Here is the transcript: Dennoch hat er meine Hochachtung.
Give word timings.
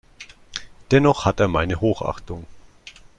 Dennoch 0.89 1.25
hat 1.25 1.39
er 1.39 1.47
meine 1.47 1.79
Hochachtung. 1.79 2.47